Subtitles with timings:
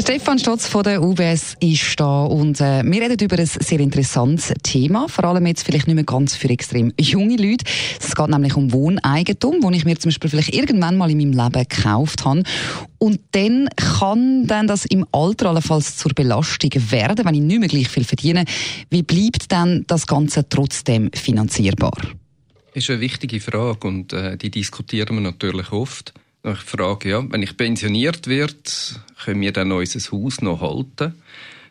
[0.00, 4.54] Stefan Stotz von der UBS ist da und äh, wir reden über ein sehr interessantes
[4.62, 7.64] Thema, vor allem jetzt vielleicht nicht mehr ganz für extrem junge Leute.
[8.00, 11.32] Es geht nämlich um Wohneigentum, wo ich mir zum Beispiel vielleicht irgendwann mal in meinem
[11.32, 12.44] Leben gekauft habe
[12.98, 17.68] und dann kann dann das im Alter allenfalls zur Belastung werden, wenn ich nicht mehr
[17.68, 18.44] gleich viel verdiene.
[18.90, 21.98] Wie bleibt dann das Ganze trotzdem finanzierbar?
[22.72, 26.14] Das ist eine wichtige Frage und äh, die diskutieren wir natürlich oft.
[26.44, 28.54] Ich frage, ja, wenn ich pensioniert werde,
[29.24, 31.14] können wir dann unser Haus noch halten?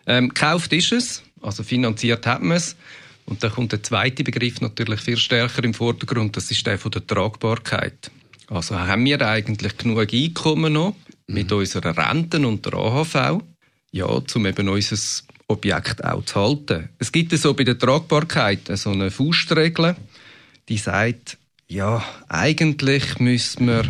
[0.05, 2.75] Ähm, gekauft ist es, also finanziert hat man es.
[3.25, 6.91] Und dann kommt der zweite Begriff natürlich viel stärker im Vordergrund, das ist der von
[6.91, 8.09] der Tragbarkeit.
[8.47, 10.95] Also haben wir eigentlich genug Einkommen noch
[11.27, 11.57] mit mhm.
[11.57, 13.41] unseren Renten und der AHV,
[13.91, 16.89] ja, um eben unser Objekt auch zu halten.
[16.99, 19.95] Es gibt so bei der Tragbarkeit so eine Faustregel,
[20.69, 23.83] die sagt, ja, eigentlich müssen wir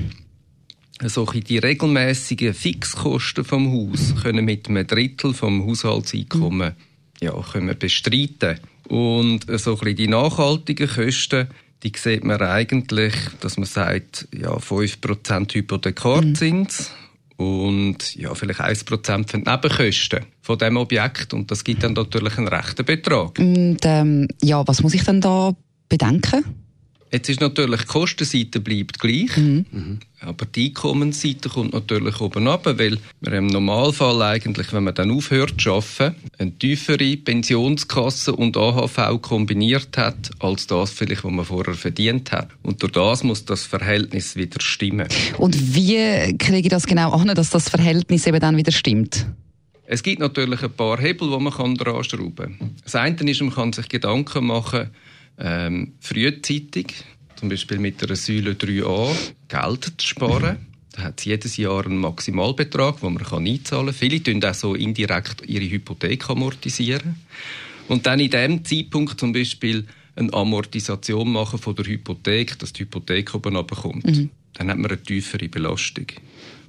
[1.03, 6.73] so die regelmäßigen Fixkosten vom Haus können mit einem Drittel vom Haushaltseinkommen
[7.21, 8.59] ja, können wir bestreiten.
[8.87, 11.47] Und so die nachhaltigen Kosten,
[11.83, 16.91] die sieht man eigentlich, dass man sagt, ja, 5% Hypothekarzins
[17.37, 17.45] mhm.
[17.45, 21.33] und ja, vielleicht 1% für die Nebenkosten von dem Objekt.
[21.33, 23.37] Und das gibt dann natürlich einen rechten Betrag.
[23.37, 25.53] Und ähm, ja, was muss ich dann da
[25.89, 26.66] bedenken?
[27.11, 29.99] Jetzt ist natürlich die Kostenseite bleibt gleich, mhm.
[30.19, 35.11] aber die Einkommensseite kommt natürlich oben ab, weil man im Normalfall eigentlich, wenn man dann
[35.11, 41.45] aufhört zu arbeiten, eine tiefere Pensionskasse und AHV kombiniert hat, als das vielleicht, was man
[41.45, 42.49] vorher verdient hat.
[42.61, 45.07] Und durch das muss das Verhältnis wieder stimmen.
[45.37, 49.27] Und wie kriege ich das genau an, dass das Verhältnis eben dann wieder stimmt?
[49.89, 52.75] Es gibt natürlich ein paar Hebel, die man dran schrauben kann.
[52.83, 54.89] Das eine ist, man kann sich Gedanken machen,
[55.37, 56.87] ähm, frühzeitig,
[57.35, 59.15] zum Beispiel mit der Säule 3a,
[59.47, 60.57] Geld zu sparen.
[60.91, 63.95] Da hat es jedes Jahr einen Maximalbetrag, den man kann einzahlen kann.
[63.95, 67.17] Viele tun auch so indirekt ihre Hypothek amortisieren.
[67.87, 72.81] Und dann in dem Zeitpunkt zum Beispiel eine Amortisation machen von der Hypothek, dass die
[72.81, 74.07] Hypothek oben runterkommt.
[74.07, 74.29] Mhm.
[74.53, 76.07] Dann hat man eine tiefere Belastung.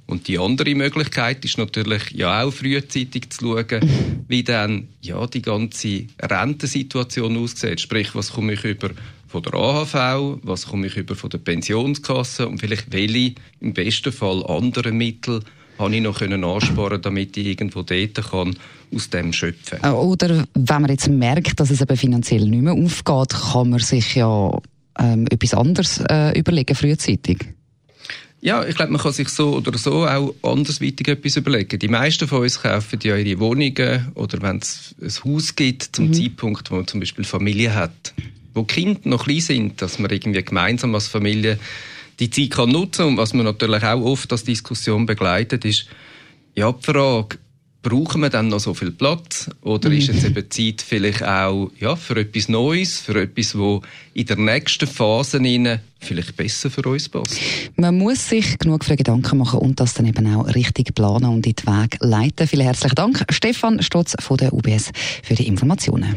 [0.09, 3.87] Und die andere Möglichkeit ist natürlich ja auch frühzeitig zu schauen,
[4.27, 7.79] wie dann ja die ganze Rentensituation aussieht.
[7.79, 8.89] Sprich, was komme ich über
[9.27, 14.11] von der AHV, was komme ich über von der Pensionskasse und vielleicht welche im besten
[14.11, 15.41] Fall andere Mittel
[15.77, 18.55] habe ich noch können ansparen, damit ich irgendwo dort kann
[18.93, 19.77] aus dem schöpfen.
[19.83, 23.79] Äh, oder wenn man jetzt merkt, dass es eben finanziell nicht mehr aufgeht, kann man
[23.79, 24.59] sich ja
[24.97, 27.58] ähm, etwas anderes äh, überlegen frühzeitig.
[28.41, 31.77] Ja, ich glaube, man kann sich so oder so auch andersweitig etwas überlegen.
[31.77, 36.07] Die meisten von uns kaufen ja ihre Wohnungen oder wenn es ein Haus gibt, zum
[36.07, 36.13] mhm.
[36.13, 38.13] Zeitpunkt, wo man zum Beispiel Familie hat,
[38.53, 41.59] wo Kinder noch klein sind, dass man irgendwie gemeinsam als Familie
[42.19, 45.87] die Zeit kann nutzen und was man natürlich auch oft als Diskussion begleitet, ist
[46.55, 47.37] ja die Frage,
[47.81, 49.49] brauchen wir dann noch so viel Platz?
[49.61, 50.37] Oder ist jetzt mhm.
[50.37, 53.81] eben Zeit vielleicht auch ja, für etwas Neues, für etwas, wo
[54.13, 55.39] in der nächsten Phase
[55.99, 57.37] vielleicht besser für uns passt?
[57.75, 61.45] Man muss sich genug für Gedanken machen und das dann eben auch richtig planen und
[61.45, 62.47] in den Weg leiten.
[62.47, 64.91] Vielen herzlichen Dank, Stefan Stotz von der UBS,
[65.23, 66.15] für die Informationen.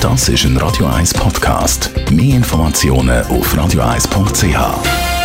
[0.00, 1.90] Das ist ein Radio 1 Podcast.
[2.10, 5.15] Mehr Informationen auf radio1.ch.